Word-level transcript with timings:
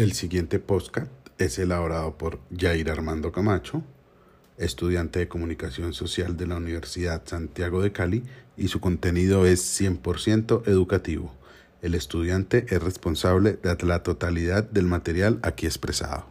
El 0.00 0.14
siguiente 0.14 0.58
podcast 0.60 1.10
es 1.36 1.58
elaborado 1.58 2.16
por 2.16 2.38
Jair 2.56 2.90
Armando 2.90 3.32
Camacho, 3.32 3.82
estudiante 4.56 5.18
de 5.18 5.28
Comunicación 5.28 5.92
Social 5.92 6.38
de 6.38 6.46
la 6.46 6.56
Universidad 6.56 7.20
Santiago 7.26 7.82
de 7.82 7.92
Cali, 7.92 8.22
y 8.56 8.68
su 8.68 8.80
contenido 8.80 9.44
es 9.44 9.60
100% 9.78 10.66
educativo. 10.68 11.34
El 11.82 11.94
estudiante 11.94 12.64
es 12.70 12.82
responsable 12.82 13.58
de 13.62 13.76
la 13.84 14.02
totalidad 14.02 14.64
del 14.64 14.86
material 14.86 15.38
aquí 15.42 15.66
expresado. 15.66 16.24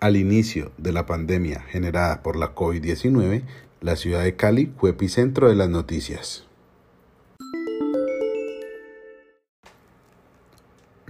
Al 0.00 0.16
inicio 0.16 0.72
de 0.78 0.92
la 0.92 1.06
pandemia 1.06 1.60
generada 1.60 2.24
por 2.24 2.34
la 2.34 2.56
COVID-19, 2.56 3.44
la 3.82 3.94
ciudad 3.94 4.24
de 4.24 4.34
Cali 4.34 4.72
fue 4.78 4.90
epicentro 4.90 5.48
de 5.48 5.54
las 5.54 5.68
noticias. 5.68 6.44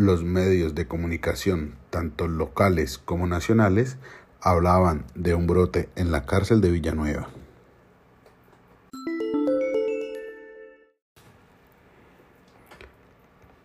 Los 0.05 0.23
medios 0.23 0.75
de 0.75 0.87
comunicación, 0.87 1.77
tanto 1.89 2.29
locales 2.29 2.99
como 2.99 3.27
nacionales, 3.27 3.97
hablaban 4.43 5.07
de 5.15 5.33
un 5.33 5.47
brote 5.47 5.89
en 5.97 6.13
la 6.13 6.27
cárcel 6.27 6.61
de 6.61 6.71
Villanueva. 6.71 7.31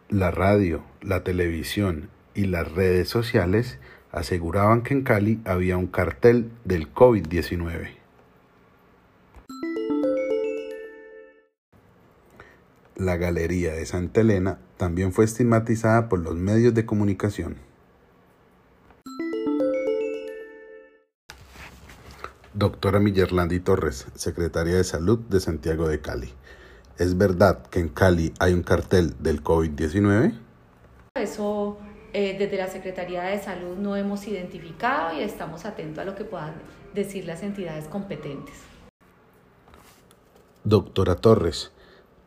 La 0.07 0.31
radio, 0.31 0.81
la 1.01 1.25
televisión 1.25 2.09
y 2.33 2.45
las 2.45 2.71
redes 2.71 3.09
sociales 3.09 3.77
aseguraban 4.13 4.81
que 4.81 4.93
en 4.93 5.03
Cali 5.03 5.41
había 5.43 5.75
un 5.75 5.87
cartel 5.87 6.53
del 6.63 6.93
COVID-19. 6.93 7.98
La 12.99 13.15
Galería 13.15 13.71
de 13.71 13.85
Santa 13.85 14.19
Elena 14.19 14.59
también 14.75 15.13
fue 15.13 15.23
estigmatizada 15.23 16.09
por 16.09 16.19
los 16.19 16.35
medios 16.35 16.73
de 16.73 16.85
comunicación. 16.85 17.55
Doctora 22.53 22.99
Millerlandi 22.99 23.61
Torres, 23.61 24.07
Secretaria 24.15 24.75
de 24.75 24.83
Salud 24.83 25.17
de 25.17 25.39
Santiago 25.39 25.87
de 25.87 26.01
Cali. 26.01 26.33
¿Es 26.97 27.17
verdad 27.17 27.65
que 27.67 27.79
en 27.79 27.87
Cali 27.87 28.33
hay 28.37 28.51
un 28.51 28.63
cartel 28.63 29.15
del 29.19 29.41
COVID-19? 29.41 30.37
Eso 31.15 31.77
eh, 32.11 32.35
desde 32.37 32.57
la 32.57 32.67
Secretaría 32.67 33.23
de 33.23 33.39
Salud 33.39 33.77
no 33.77 33.95
hemos 33.95 34.27
identificado 34.27 35.17
y 35.17 35.23
estamos 35.23 35.63
atentos 35.63 35.99
a 35.99 36.05
lo 36.05 36.15
que 36.15 36.25
puedan 36.25 36.55
decir 36.93 37.23
las 37.23 37.43
entidades 37.43 37.85
competentes. 37.85 38.55
Doctora 40.65 41.15
Torres, 41.15 41.71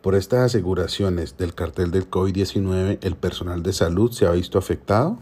por 0.02 0.16
estas 0.16 0.40
aseguraciones 0.40 1.36
del 1.36 1.54
cartel 1.54 1.90
del 1.92 2.10
COVID-19, 2.10 2.98
¿el 3.02 3.16
personal 3.16 3.62
de 3.62 3.72
salud 3.72 4.10
se 4.10 4.26
ha 4.26 4.32
visto 4.32 4.58
afectado? 4.58 5.18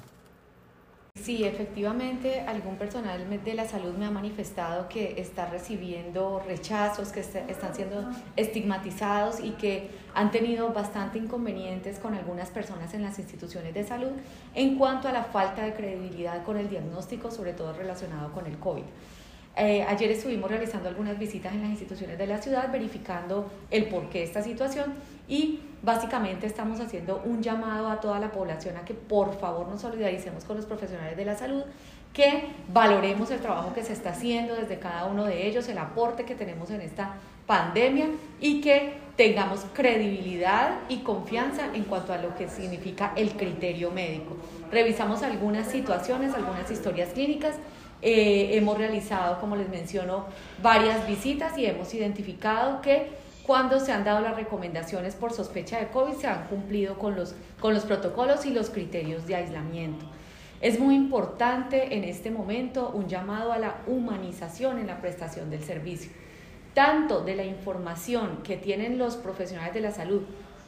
Sí, 1.20 1.44
efectivamente, 1.44 2.40
algún 2.40 2.76
personal 2.76 3.28
de 3.44 3.54
la 3.54 3.68
salud 3.68 3.92
me 3.92 4.06
ha 4.06 4.10
manifestado 4.10 4.88
que 4.88 5.20
está 5.20 5.50
recibiendo 5.50 6.42
rechazos, 6.46 7.10
que 7.10 7.20
están 7.20 7.74
siendo 7.74 8.08
estigmatizados 8.36 9.40
y 9.40 9.50
que 9.50 9.90
han 10.14 10.30
tenido 10.30 10.72
bastante 10.72 11.18
inconvenientes 11.18 11.98
con 11.98 12.14
algunas 12.14 12.48
personas 12.48 12.94
en 12.94 13.02
las 13.02 13.18
instituciones 13.18 13.74
de 13.74 13.84
salud 13.84 14.12
en 14.54 14.78
cuanto 14.78 15.08
a 15.08 15.12
la 15.12 15.24
falta 15.24 15.62
de 15.62 15.74
credibilidad 15.74 16.42
con 16.42 16.56
el 16.56 16.70
diagnóstico, 16.70 17.30
sobre 17.30 17.52
todo 17.52 17.74
relacionado 17.74 18.32
con 18.32 18.46
el 18.46 18.58
COVID. 18.58 18.84
Eh, 19.56 19.82
ayer 19.82 20.10
estuvimos 20.12 20.48
realizando 20.48 20.88
algunas 20.88 21.18
visitas 21.18 21.52
en 21.52 21.62
las 21.62 21.70
instituciones 21.70 22.16
de 22.18 22.26
la 22.26 22.40
ciudad, 22.40 22.70
verificando 22.70 23.50
el 23.70 23.86
porqué 23.86 24.18
de 24.18 24.24
esta 24.24 24.42
situación 24.42 24.94
y 25.28 25.60
básicamente 25.82 26.46
estamos 26.46 26.80
haciendo 26.80 27.20
un 27.24 27.42
llamado 27.42 27.88
a 27.88 28.00
toda 28.00 28.20
la 28.20 28.30
población 28.30 28.76
a 28.76 28.84
que 28.84 28.94
por 28.94 29.38
favor 29.38 29.68
nos 29.68 29.80
solidaricemos 29.80 30.44
con 30.44 30.56
los 30.56 30.66
profesionales 30.66 31.16
de 31.16 31.24
la 31.24 31.36
salud, 31.36 31.62
que 32.12 32.44
valoremos 32.72 33.30
el 33.30 33.40
trabajo 33.40 33.72
que 33.74 33.82
se 33.82 33.92
está 33.92 34.10
haciendo 34.10 34.54
desde 34.54 34.78
cada 34.78 35.06
uno 35.06 35.24
de 35.24 35.46
ellos, 35.46 35.68
el 35.68 35.78
aporte 35.78 36.24
que 36.24 36.34
tenemos 36.34 36.70
en 36.70 36.80
esta 36.80 37.14
pandemia 37.46 38.06
y 38.40 38.60
que 38.60 38.94
tengamos 39.16 39.66
credibilidad 39.74 40.78
y 40.88 40.98
confianza 40.98 41.66
en 41.74 41.84
cuanto 41.84 42.12
a 42.12 42.18
lo 42.18 42.34
que 42.36 42.48
significa 42.48 43.12
el 43.16 43.32
criterio 43.32 43.90
médico. 43.90 44.36
Revisamos 44.70 45.22
algunas 45.22 45.66
situaciones, 45.68 46.34
algunas 46.34 46.70
historias 46.70 47.12
clínicas 47.12 47.56
eh, 48.02 48.50
hemos 48.52 48.78
realizado, 48.78 49.40
como 49.40 49.56
les 49.56 49.68
menciono, 49.68 50.26
varias 50.62 51.06
visitas 51.06 51.56
y 51.58 51.66
hemos 51.66 51.92
identificado 51.94 52.80
que 52.80 53.08
cuando 53.46 53.80
se 53.80 53.92
han 53.92 54.04
dado 54.04 54.20
las 54.20 54.36
recomendaciones 54.36 55.14
por 55.14 55.32
sospecha 55.32 55.78
de 55.78 55.88
COVID 55.88 56.14
se 56.14 56.28
han 56.28 56.46
cumplido 56.46 56.98
con 56.98 57.16
los, 57.16 57.34
con 57.60 57.74
los 57.74 57.84
protocolos 57.84 58.46
y 58.46 58.50
los 58.50 58.70
criterios 58.70 59.26
de 59.26 59.34
aislamiento. 59.34 60.06
Es 60.60 60.78
muy 60.78 60.94
importante 60.94 61.96
en 61.96 62.04
este 62.04 62.30
momento 62.30 62.90
un 62.94 63.08
llamado 63.08 63.52
a 63.52 63.58
la 63.58 63.76
humanización 63.86 64.78
en 64.78 64.86
la 64.86 65.00
prestación 65.00 65.50
del 65.50 65.64
servicio, 65.64 66.12
tanto 66.74 67.22
de 67.22 67.34
la 67.34 67.44
información 67.44 68.42
que 68.44 68.56
tienen 68.56 68.98
los 68.98 69.16
profesionales 69.16 69.74
de 69.74 69.80
la 69.80 69.90
salud 69.90 70.22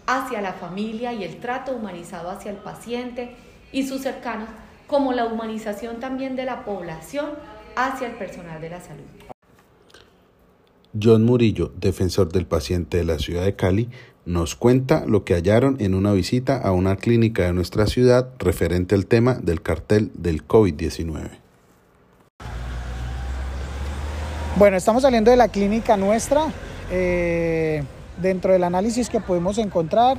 hacia 0.06 0.40
la 0.40 0.54
familia 0.54 1.12
y 1.12 1.24
el 1.24 1.38
trato 1.40 1.72
humanizado 1.72 2.30
hacia 2.30 2.50
el 2.50 2.56
paciente 2.56 3.36
y 3.70 3.86
sus 3.86 4.02
cercanos, 4.02 4.48
como 4.92 5.14
la 5.14 5.24
humanización 5.24 6.00
también 6.00 6.36
de 6.36 6.44
la 6.44 6.66
población 6.66 7.30
hacia 7.76 8.08
el 8.08 8.16
personal 8.16 8.60
de 8.60 8.68
la 8.68 8.78
salud. 8.78 9.06
John 11.02 11.24
Murillo, 11.24 11.72
defensor 11.78 12.30
del 12.30 12.44
paciente 12.44 12.98
de 12.98 13.04
la 13.04 13.18
ciudad 13.18 13.42
de 13.42 13.56
Cali, 13.56 13.88
nos 14.26 14.54
cuenta 14.54 15.06
lo 15.06 15.24
que 15.24 15.32
hallaron 15.32 15.78
en 15.80 15.94
una 15.94 16.12
visita 16.12 16.58
a 16.58 16.72
una 16.72 16.96
clínica 16.96 17.44
de 17.44 17.54
nuestra 17.54 17.86
ciudad 17.86 18.28
referente 18.38 18.94
al 18.94 19.06
tema 19.06 19.36
del 19.36 19.62
cartel 19.62 20.10
del 20.12 20.46
COVID-19. 20.46 21.30
Bueno, 24.56 24.76
estamos 24.76 25.04
saliendo 25.04 25.30
de 25.30 25.38
la 25.38 25.48
clínica 25.48 25.96
nuestra. 25.96 26.52
Eh, 26.90 27.82
dentro 28.20 28.52
del 28.52 28.62
análisis 28.62 29.08
que 29.08 29.20
pudimos 29.20 29.56
encontrar, 29.56 30.18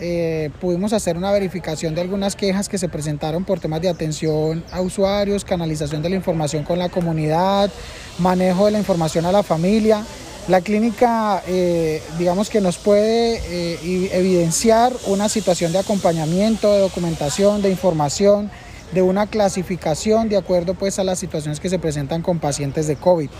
eh, 0.00 0.50
pudimos 0.60 0.92
hacer 0.92 1.16
una 1.16 1.30
verificación 1.30 1.94
de 1.94 2.00
algunas 2.00 2.34
quejas 2.34 2.68
que 2.68 2.78
se 2.78 2.88
presentaron 2.88 3.44
por 3.44 3.60
temas 3.60 3.80
de 3.80 3.88
atención 3.88 4.64
a 4.72 4.80
usuarios, 4.80 5.44
canalización 5.44 6.02
de 6.02 6.10
la 6.10 6.16
información 6.16 6.64
con 6.64 6.78
la 6.78 6.88
comunidad, 6.88 7.70
manejo 8.18 8.66
de 8.66 8.72
la 8.72 8.78
información 8.78 9.24
a 9.26 9.32
la 9.32 9.42
familia. 9.42 10.04
La 10.48 10.60
clínica, 10.60 11.42
eh, 11.46 12.02
digamos 12.18 12.50
que 12.50 12.60
nos 12.60 12.76
puede 12.76 13.40
eh, 13.46 14.10
evidenciar 14.12 14.92
una 15.06 15.28
situación 15.28 15.72
de 15.72 15.78
acompañamiento, 15.78 16.72
de 16.72 16.80
documentación, 16.80 17.62
de 17.62 17.70
información, 17.70 18.50
de 18.92 19.00
una 19.00 19.26
clasificación 19.26 20.28
de 20.28 20.36
acuerdo 20.36 20.74
pues 20.74 20.98
a 20.98 21.04
las 21.04 21.18
situaciones 21.18 21.60
que 21.60 21.70
se 21.70 21.78
presentan 21.78 22.20
con 22.20 22.40
pacientes 22.40 22.86
de 22.86 22.96
COVID. 22.96 23.30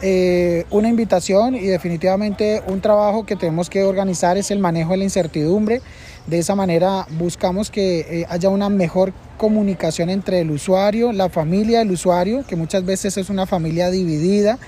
Eh, 0.00 0.64
una 0.70 0.88
invitación 0.88 1.56
y 1.56 1.66
definitivamente 1.66 2.62
un 2.68 2.80
trabajo 2.80 3.26
que 3.26 3.34
tenemos 3.34 3.68
que 3.68 3.82
organizar 3.82 4.36
es 4.36 4.52
el 4.52 4.60
manejo 4.60 4.92
de 4.92 4.98
la 4.98 5.04
incertidumbre. 5.04 5.80
De 6.26 6.38
esa 6.38 6.54
manera 6.54 7.06
buscamos 7.18 7.70
que 7.70 8.00
eh, 8.00 8.26
haya 8.28 8.48
una 8.48 8.68
mejor 8.68 9.12
comunicación 9.38 10.08
entre 10.10 10.40
el 10.40 10.50
usuario, 10.50 11.12
la 11.12 11.28
familia 11.28 11.80
del 11.80 11.90
usuario, 11.90 12.44
que 12.46 12.54
muchas 12.54 12.84
veces 12.84 13.16
es 13.16 13.28
una 13.28 13.46
familia 13.46 13.90
dividida, 13.90 14.58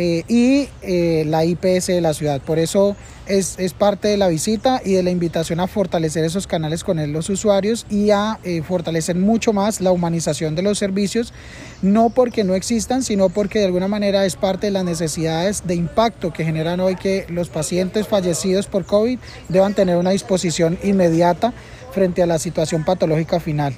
eh, 0.00 0.22
y 0.28 0.68
eh, 0.82 1.24
la 1.26 1.44
IPS 1.44 1.88
de 1.88 2.00
la 2.00 2.14
ciudad. 2.14 2.40
Por 2.40 2.60
eso 2.60 2.94
es, 3.26 3.56
parte 3.76 4.06
de 4.06 4.16
la 4.16 4.28
visita 4.28 4.80
y 4.84 4.92
de 4.92 5.02
la 5.02 5.10
invitación 5.10 5.58
a 5.58 5.66
fortalecer 5.66 6.24
esos 6.24 6.46
canales 6.46 6.84
con 6.84 7.12
los 7.12 7.28
usuarios 7.28 7.84
y 7.90 8.10
a 8.10 8.38
eh, 8.44 8.62
fortalecer 8.62 9.16
mucho 9.16 9.52
más 9.52 9.80
la 9.80 9.90
humanización 9.90 10.54
de 10.54 10.62
los 10.62 10.78
servicios, 10.78 11.34
no 11.82 12.10
porque 12.10 12.44
no 12.44 12.54
existan, 12.54 13.02
sino 13.02 13.28
porque 13.28 13.58
de 13.58 13.64
alguna 13.64 13.88
manera 13.88 14.24
es 14.24 14.36
parte 14.36 14.68
de 14.68 14.70
las 14.70 14.84
necesidades 14.84 15.64
de 15.66 15.74
impacto 15.74 16.32
que 16.32 16.44
generan 16.44 16.78
hoy 16.78 16.94
que 16.94 17.26
los 17.28 17.48
pacientes 17.48 18.06
fallecidos 18.06 18.68
por 18.68 18.84
COVID 18.84 19.18
deban 19.48 19.74
tener 19.74 19.96
una 19.96 20.10
disposición 20.10 20.78
inmediata 20.84 21.52
frente 21.92 22.22
a 22.22 22.26
la 22.26 22.38
situación 22.38 22.84
patológica 22.84 23.40
final. 23.40 23.74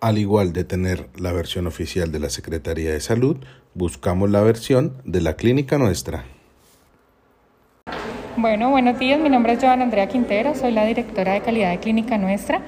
Al 0.00 0.16
igual 0.16 0.54
de 0.54 0.64
tener 0.64 1.08
la 1.18 1.30
versión 1.30 1.66
oficial 1.66 2.10
de 2.10 2.20
la 2.20 2.30
Secretaría 2.30 2.90
de 2.90 3.00
Salud, 3.00 3.36
buscamos 3.74 4.30
la 4.30 4.40
versión 4.40 4.94
de 5.04 5.20
la 5.20 5.34
clínica 5.34 5.76
nuestra. 5.76 6.24
Bueno, 8.38 8.70
buenos 8.70 8.98
días, 8.98 9.20
mi 9.20 9.28
nombre 9.28 9.52
es 9.52 9.60
Joana 9.60 9.84
Andrea 9.84 10.08
Quintero, 10.08 10.54
soy 10.54 10.72
la 10.72 10.86
directora 10.86 11.34
de 11.34 11.42
calidad 11.42 11.70
de 11.70 11.80
clínica 11.80 12.16
nuestra. 12.16 12.62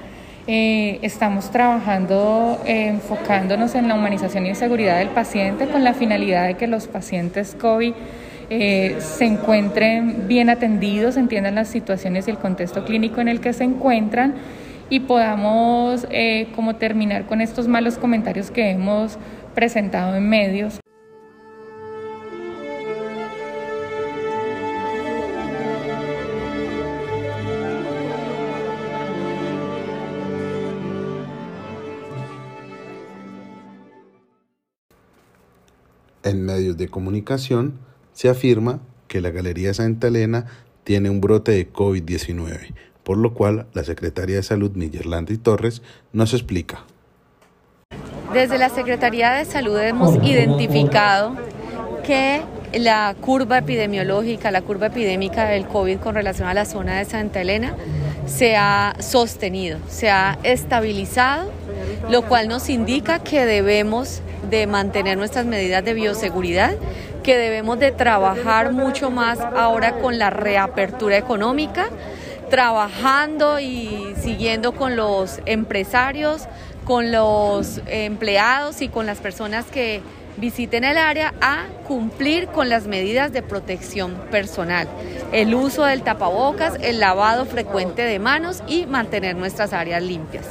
Eh, 0.45 0.99
estamos 1.01 1.49
trabajando 1.49 2.61
eh, 2.67 2.89
enfocándonos 2.89 3.73
en 3.73 3.87
la 3.87 3.95
humanización 3.95 4.45
y 4.45 4.53
seguridad 4.53 4.99
del 4.99 5.09
paciente 5.09 5.67
con 5.67 5.83
la 5.83 5.95
finalidad 5.95 6.45
de 6.45 6.53
que 6.53 6.67
los 6.67 6.85
pacientes 6.85 7.55
COVID 7.59 7.93
eh, 8.51 8.97
se 8.99 9.25
encuentren 9.25 10.27
bien 10.27 10.51
atendidos, 10.51 11.17
entiendan 11.17 11.55
las 11.55 11.69
situaciones 11.69 12.27
y 12.27 12.31
el 12.31 12.37
contexto 12.37 12.85
clínico 12.85 13.21
en 13.21 13.27
el 13.27 13.39
que 13.39 13.53
se 13.53 13.63
encuentran 13.63 14.35
y 14.93 14.99
podamos 14.99 16.05
eh, 16.11 16.49
como 16.53 16.75
terminar 16.75 17.25
con 17.25 17.41
estos 17.41 17.67
malos 17.67 17.97
comentarios 17.97 18.51
que 18.51 18.69
hemos 18.69 19.17
presentado 19.55 20.15
en 20.15 20.29
medios. 20.29 20.79
En 36.21 36.45
medios 36.45 36.77
de 36.77 36.87
comunicación 36.87 37.79
se 38.11 38.29
afirma 38.29 38.79
que 39.07 39.21
la 39.21 39.31
Galería 39.31 39.73
Santa 39.73 40.09
Elena 40.09 40.45
tiene 40.83 41.09
un 41.09 41.19
brote 41.19 41.51
de 41.51 41.73
COVID-19, 41.73 42.75
por 43.03 43.17
lo 43.17 43.33
cual 43.33 43.67
la 43.73 43.83
Secretaría 43.83 44.37
de 44.37 44.43
Salud 44.43 44.71
Miguel 44.75 45.39
Torres 45.41 45.81
nos 46.11 46.33
explica. 46.33 46.85
Desde 48.33 48.57
la 48.57 48.69
Secretaría 48.69 49.31
de 49.33 49.45
Salud 49.45 49.77
hemos 49.79 50.15
identificado 50.23 51.35
que 52.03 52.41
la 52.73 53.15
curva 53.21 53.59
epidemiológica, 53.59 54.49
la 54.51 54.61
curva 54.61 54.87
epidémica 54.87 55.45
del 55.45 55.67
COVID 55.67 55.99
con 55.99 56.15
relación 56.15 56.47
a 56.47 56.53
la 56.53 56.65
zona 56.65 56.97
de 56.97 57.05
Santa 57.05 57.41
Elena 57.41 57.75
se 58.25 58.55
ha 58.55 58.95
sostenido, 58.99 59.79
se 59.87 60.09
ha 60.09 60.37
estabilizado, 60.43 61.51
lo 62.09 62.23
cual 62.23 62.47
nos 62.47 62.69
indica 62.69 63.19
que 63.19 63.45
debemos 63.45 64.21
de 64.49 64.65
mantener 64.67 65.17
nuestras 65.17 65.45
medidas 65.45 65.83
de 65.83 65.93
bioseguridad, 65.93 66.75
que 67.21 67.37
debemos 67.37 67.79
de 67.79 67.91
trabajar 67.91 68.71
mucho 68.71 69.11
más 69.11 69.39
ahora 69.39 69.99
con 69.99 70.17
la 70.17 70.29
reapertura 70.29 71.17
económica, 71.17 71.89
trabajando 72.53 73.59
y 73.59 74.13
siguiendo 74.21 74.73
con 74.73 74.95
los 74.95 75.39
empresarios, 75.47 76.43
con 76.85 77.11
los 77.11 77.81
empleados 77.87 78.83
y 78.83 78.89
con 78.89 79.07
las 79.07 79.17
personas 79.17 79.65
que 79.65 80.03
visiten 80.37 80.83
el 80.83 80.99
área 80.99 81.33
a 81.41 81.65
cumplir 81.87 82.45
con 82.49 82.69
las 82.69 82.85
medidas 82.85 83.33
de 83.33 83.41
protección 83.41 84.13
personal, 84.29 84.87
el 85.31 85.55
uso 85.55 85.85
del 85.85 86.03
tapabocas, 86.03 86.75
el 86.83 86.99
lavado 86.99 87.47
frecuente 87.47 88.03
de 88.03 88.19
manos 88.19 88.61
y 88.67 88.85
mantener 88.85 89.35
nuestras 89.35 89.73
áreas 89.73 90.03
limpias. 90.03 90.45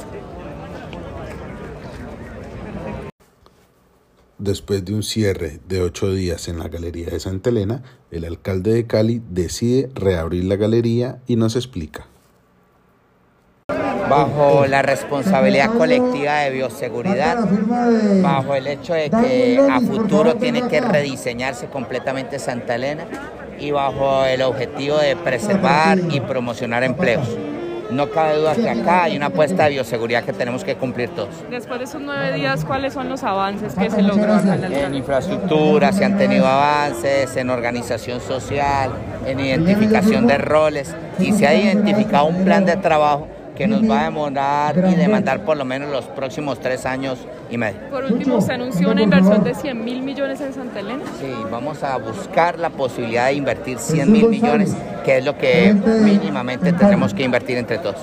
Después 4.37 4.83
de 4.83 4.93
un 4.93 5.03
cierre 5.03 5.61
de 5.69 5.81
ocho 5.81 6.11
días 6.11 6.49
en 6.49 6.59
la 6.59 6.67
Galería 6.67 7.07
de 7.07 7.21
Santa 7.21 7.49
Elena, 7.49 7.81
el 8.13 8.25
alcalde 8.25 8.73
de 8.73 8.85
Cali 8.85 9.21
decide 9.29 9.89
reabrir 9.95 10.45
la 10.45 10.55
galería 10.55 11.19
y 11.27 11.35
nos 11.35 11.55
explica 11.55 12.07
bajo 14.09 14.67
la 14.67 14.83
responsabilidad 14.83 15.73
colectiva 15.73 16.39
de 16.41 16.51
bioseguridad, 16.51 17.47
bajo 18.21 18.53
el 18.53 18.67
hecho 18.67 18.93
de 18.93 19.09
que 19.09 19.59
a 19.59 19.79
futuro 19.79 20.35
tiene 20.35 20.67
que 20.67 20.81
rediseñarse 20.81 21.67
completamente 21.67 22.37
Santa 22.37 22.75
Elena 22.75 23.05
y 23.59 23.71
bajo 23.71 24.25
el 24.25 24.43
objetivo 24.43 24.97
de 24.97 25.15
preservar 25.15 25.97
y 26.11 26.19
promocionar 26.19 26.83
empleos. 26.83 27.27
No 27.93 28.09
cabe 28.09 28.37
duda 28.37 28.55
que 28.55 28.69
acá 28.69 29.03
hay 29.03 29.15
una 29.15 29.27
apuesta 29.27 29.65
de 29.65 29.71
bioseguridad 29.71 30.23
que 30.23 30.33
tenemos 30.33 30.63
que 30.63 30.75
cumplir 30.75 31.09
todos. 31.09 31.29
Después 31.49 31.77
de 31.79 31.85
esos 31.85 32.01
nueve 32.01 32.33
días, 32.33 32.65
¿cuáles 32.65 32.93
son 32.93 33.07
los 33.07 33.23
avances 33.23 33.75
que 33.75 33.89
se 33.89 34.01
lograron? 34.01 34.63
En 34.63 34.95
infraestructura 34.95 35.91
se 35.91 36.03
han 36.03 36.17
tenido 36.17 36.47
avances, 36.47 37.35
en 37.35 37.49
organización 37.51 38.19
social, 38.19 38.91
en 39.27 39.39
identificación 39.39 40.25
de 40.25 40.37
roles 40.39 40.95
y 41.19 41.33
se 41.33 41.45
ha 41.45 41.53
identificado 41.53 42.25
un 42.25 42.43
plan 42.43 42.65
de 42.65 42.77
trabajo 42.77 43.27
que 43.55 43.67
nos 43.67 43.89
va 43.89 44.01
a 44.01 44.03
demorar 44.05 44.77
y 44.91 44.95
demandar 44.95 45.45
por 45.45 45.57
lo 45.57 45.65
menos 45.65 45.91
los 45.91 46.05
próximos 46.05 46.59
tres 46.59 46.85
años 46.85 47.19
y 47.49 47.57
medio. 47.57 47.79
Por 47.89 48.05
último, 48.05 48.41
se 48.41 48.53
anunció 48.53 48.91
una 48.91 49.01
inversión 49.01 49.43
de 49.43 49.53
100 49.53 49.83
mil 49.83 50.01
millones 50.01 50.41
en 50.41 50.53
Santa 50.53 50.79
Elena. 50.79 51.03
Sí, 51.19 51.31
vamos 51.51 51.83
a 51.83 51.97
buscar 51.97 52.59
la 52.59 52.69
posibilidad 52.69 53.27
de 53.27 53.33
invertir 53.33 53.77
100 53.77 54.11
mil 54.11 54.29
millones, 54.29 54.75
que 55.05 55.17
es 55.17 55.25
lo 55.25 55.37
que 55.37 55.73
mínimamente 55.73 56.73
tenemos 56.73 57.13
que 57.13 57.23
invertir 57.23 57.57
entre 57.57 57.77
todos. 57.77 57.97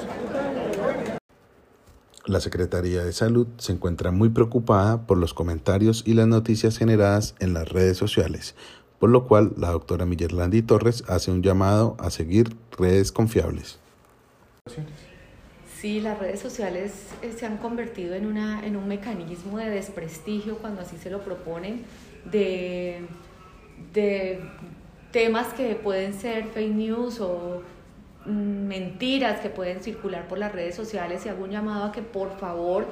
La 2.26 2.38
Secretaría 2.38 3.02
de 3.02 3.12
Salud 3.12 3.48
se 3.56 3.72
encuentra 3.72 4.12
muy 4.12 4.28
preocupada 4.28 5.04
por 5.06 5.18
los 5.18 5.34
comentarios 5.34 6.04
y 6.06 6.14
las 6.14 6.28
noticias 6.28 6.78
generadas 6.78 7.34
en 7.40 7.54
las 7.54 7.68
redes 7.68 7.96
sociales, 7.96 8.54
por 9.00 9.10
lo 9.10 9.26
cual 9.26 9.52
la 9.56 9.70
doctora 9.70 10.06
Millerlandi 10.06 10.62
Torres 10.62 11.02
hace 11.08 11.32
un 11.32 11.42
llamado 11.42 11.96
a 11.98 12.10
seguir 12.10 12.54
redes 12.78 13.10
confiables. 13.10 13.80
Sí, 15.80 15.98
las 15.98 16.18
redes 16.18 16.40
sociales 16.40 16.92
eh, 17.22 17.32
se 17.34 17.46
han 17.46 17.56
convertido 17.56 18.14
en, 18.14 18.26
una, 18.26 18.66
en 18.66 18.76
un 18.76 18.86
mecanismo 18.86 19.56
de 19.56 19.70
desprestigio 19.70 20.58
cuando 20.58 20.82
así 20.82 20.98
se 20.98 21.08
lo 21.08 21.20
proponen, 21.20 21.84
de, 22.30 23.06
de 23.94 24.40
temas 25.10 25.54
que 25.54 25.74
pueden 25.76 26.12
ser 26.12 26.48
fake 26.48 26.74
news 26.74 27.18
o 27.20 27.62
mm, 28.26 28.30
mentiras 28.30 29.40
que 29.40 29.48
pueden 29.48 29.82
circular 29.82 30.28
por 30.28 30.36
las 30.36 30.52
redes 30.52 30.74
sociales. 30.74 31.24
Y 31.24 31.30
hago 31.30 31.44
un 31.44 31.50
llamado 31.50 31.84
a 31.84 31.92
que 31.92 32.02
por 32.02 32.38
favor 32.38 32.86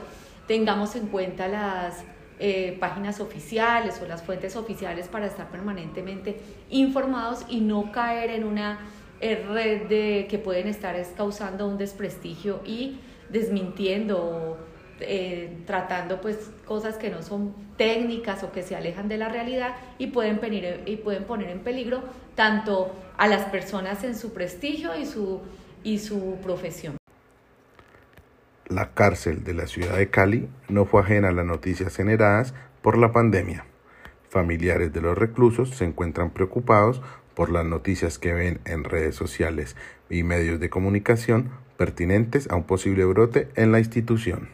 tengamos 0.47 0.97
en 0.97 1.09
cuenta 1.09 1.47
las 1.47 2.05
eh, 2.39 2.75
páginas 2.81 3.21
oficiales 3.21 4.01
o 4.03 4.07
las 4.07 4.23
fuentes 4.23 4.57
oficiales 4.57 5.09
para 5.09 5.27
estar 5.27 5.51
permanentemente 5.51 6.41
informados 6.71 7.45
y 7.51 7.61
no 7.61 7.93
caer 7.93 8.31
en 8.31 8.45
una 8.45 8.79
red 9.21 9.89
de 9.89 10.27
que 10.31 10.39
pueden 10.39 10.69
estar 10.69 10.97
causando 11.17 11.67
un 11.67 11.79
desprestigio 11.79 12.61
y 12.65 13.01
desmintiendo 13.31 14.57
eh, 15.01 15.63
tratando 15.65 16.21
pues 16.21 16.51
cosas 16.65 16.97
que 16.97 17.09
no 17.09 17.23
son 17.23 17.55
técnicas 17.77 18.43
o 18.43 18.51
que 18.51 18.65
se 18.65 18.75
alejan 18.75 19.09
de 19.09 19.17
la 19.17 19.29
realidad 19.29 19.77
y 19.97 20.09
pueden, 20.09 20.41
venir, 20.41 20.83
y 20.87 20.97
pueden 20.97 21.23
poner 21.23 21.51
en 21.51 21.61
peligro 21.61 22.03
tanto 22.35 22.93
a 23.17 23.29
las 23.29 23.45
personas 23.45 24.03
en 24.03 24.17
su 24.17 24.33
prestigio 24.33 24.99
y 24.99 25.07
su, 25.07 25.41
y 25.85 26.01
su 26.01 26.39
profesión. 26.43 26.97
La 28.67 28.91
cárcel 28.93 29.45
de 29.45 29.55
la 29.55 29.69
ciudad 29.69 29.97
de 29.97 30.11
Cali 30.11 30.49
no 30.69 30.85
fue 30.85 31.01
ajena 31.01 31.29
a 31.29 31.33
las 31.33 31.47
noticias 31.47 31.95
generadas 31.95 32.53
por 32.83 32.99
la 32.99 33.13
pandemia. 33.13 33.67
Familiares 34.29 34.93
de 34.93 35.01
los 35.01 35.17
reclusos 35.17 35.71
se 35.71 35.85
encuentran 35.85 36.31
preocupados 36.31 37.01
por 37.39 37.51
las 37.51 37.65
noticias 37.65 38.19
que 38.19 38.33
ven 38.33 38.59
en 38.65 38.83
redes 38.83 39.15
sociales 39.15 39.77
y 40.11 40.25
medios 40.25 40.59
de 40.59 40.71
comunicación 40.71 41.53
pertinentes 41.77 42.51
a 42.51 42.57
un 42.57 42.65
posible 42.65 43.05
brote 43.05 43.47
en 43.55 43.71
la 43.71 43.79
institución. 43.79 44.49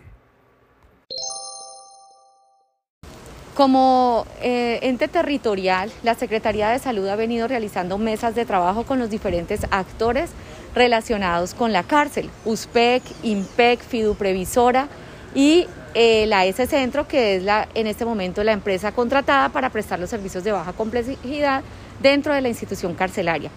Como 3.55 4.27
eh, 4.43 4.81
ente 4.83 5.09
territorial, 5.09 5.91
la 6.03 6.15
Secretaría 6.15 6.69
de 6.69 6.79
Salud 6.79 7.09
ha 7.09 7.17
venido 7.17 7.49
realizando 7.49 7.97
mesas 7.97 8.35
de 8.35 8.45
trabajo 8.45 8.83
con 8.83 8.99
los 8.99 9.09
diferentes 9.09 9.63
actores 9.71 10.33
relacionados 10.75 11.55
con 11.55 11.73
la 11.73 11.85
cárcel, 11.85 12.29
USPEC, 12.45 13.03
IMPEC, 13.23 13.81
Fiduprevisora 13.81 14.88
y 15.35 15.67
eh, 15.95 16.26
la 16.26 16.45
S 16.45 16.67
Centro, 16.67 17.09
que 17.09 17.37
es 17.37 17.45
la, 17.45 17.67
en 17.73 17.87
este 17.87 18.05
momento 18.05 18.45
la 18.45 18.53
empresa 18.53 18.93
contratada 18.93 19.49
para 19.49 19.71
prestar 19.71 19.99
los 19.99 20.11
servicios 20.11 20.45
de 20.45 20.53
baja 20.53 20.75
complejidad 20.75 21.62
dentro 22.01 22.35
de 22.35 22.41
la 22.41 22.49
institución 22.49 22.95
carcelaria. 22.95 23.51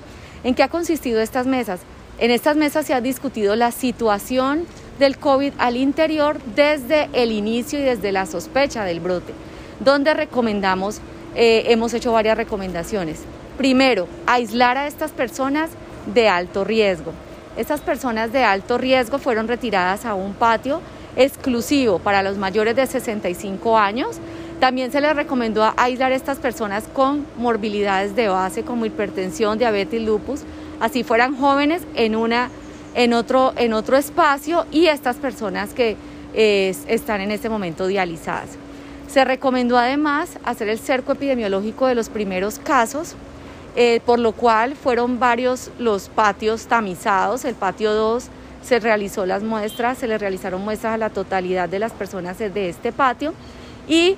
¿En 0.44 0.56
qué 0.56 0.63
ha 0.63 0.70
consistido 0.70 1.22
estas 1.22 1.48
mesas? 1.48 1.82
En 2.20 2.32
estas 2.32 2.58
mesas 2.58 2.86
se 2.86 2.94
ha 2.94 3.01
discutido 3.01 3.56
la 3.56 3.72
situación 3.72 4.65
del 5.00 5.17
COVID 5.17 5.53
al 5.58 5.77
interior 5.77 6.39
desde 6.56 7.10
el 7.13 7.32
inicio 7.32 7.79
y 7.79 7.84
desde 7.84 8.12
la 8.12 8.25
sospecha 8.25 8.84
del 8.84 9.00
brote, 9.00 9.34
donde 9.79 10.13
recomendamos, 10.13 11.00
eh, 11.36 11.65
hemos 11.67 11.94
hecho 11.94 12.12
varias 12.12 12.38
recomendaciones. 12.38 13.20
Primero, 13.58 14.08
aislar 14.25 14.77
a 14.77 14.88
estas 14.88 15.12
personas 15.12 15.70
de 16.13 16.29
alto 16.29 16.63
riesgo. 16.63 17.12
Estas 17.58 17.82
personas 17.82 18.32
de 18.32 18.44
alto 18.44 18.77
riesgo 18.77 19.20
fueron 19.20 19.48
retiradas 19.48 20.06
a 20.06 20.13
un 20.13 20.34
patio 20.34 20.82
exclusivo 21.15 22.00
para 22.00 22.24
los 22.24 22.38
mayores 22.38 22.75
de 22.75 22.86
65 22.86 23.77
años 23.77 24.20
también 24.59 24.91
se 24.91 25.01
les 25.01 25.15
recomendó 25.15 25.71
aislar 25.77 26.11
a 26.11 26.15
estas 26.15 26.39
personas 26.39 26.85
con 26.91 27.25
morbilidades 27.37 28.15
de 28.15 28.27
base 28.27 28.63
como 28.63 28.85
hipertensión, 28.85 29.57
diabetes, 29.57 30.01
lupus, 30.01 30.41
así 30.79 31.03
fueran 31.03 31.37
jóvenes 31.37 31.83
en, 31.95 32.15
una, 32.15 32.49
en, 32.95 33.13
otro, 33.13 33.53
en 33.55 33.73
otro 33.73 33.97
espacio 33.97 34.65
y 34.71 34.87
estas 34.87 35.17
personas 35.17 35.73
que 35.73 35.95
están 36.33 37.21
en 37.21 37.31
este 37.31 37.49
momento 37.49 37.87
dializadas. 37.87 38.49
Se 39.07 39.23
recomendó 39.23 39.77
además 39.77 40.37
hacer 40.43 40.69
el 40.69 40.79
cerco 40.79 41.13
epidemiológico 41.13 41.87
de 41.87 41.95
los 41.95 42.09
primeros 42.09 42.59
casos, 42.59 43.15
eh, 43.75 44.01
por 44.05 44.19
lo 44.19 44.33
cual 44.33 44.75
fueron 44.75 45.19
varios 45.19 45.71
los 45.79 46.09
patios 46.09 46.67
tamizados. 46.67 47.45
El 47.45 47.55
patio 47.55 47.93
2 47.93 48.27
se 48.63 48.79
realizó 48.79 49.25
las 49.25 49.43
muestras, 49.43 49.97
se 49.97 50.07
le 50.07 50.17
realizaron 50.17 50.61
muestras 50.61 50.95
a 50.95 50.97
la 50.97 51.09
totalidad 51.09 51.69
de 51.69 51.79
las 51.79 51.93
personas 51.93 52.37
de 52.37 52.69
este 52.69 52.91
patio 52.91 53.33
y 53.87 54.17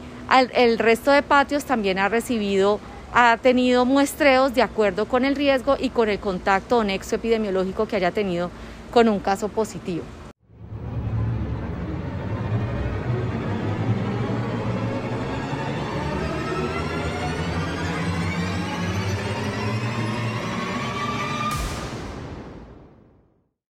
el 0.53 0.77
resto 0.77 1.12
de 1.12 1.24
patios 1.24 1.65
también 1.65 2.00
ha 2.00 2.09
recibido, 2.09 2.79
ha 3.13 3.38
tenido 3.38 3.86
muestreos 3.86 4.53
de 4.53 4.62
acuerdo 4.62 5.05
con 5.05 5.25
el 5.25 5.36
riesgo 5.36 5.75
y 5.79 5.89
con 5.89 6.09
el 6.09 6.19
contacto 6.19 6.77
o 6.77 6.83
nexo 6.83 7.15
epidemiológico 7.15 7.88
que 7.88 7.95
haya 7.95 8.12
tenido 8.12 8.51
con 8.91 9.09
un 9.09 9.19
caso 9.19 9.48
positivo. 9.48 10.03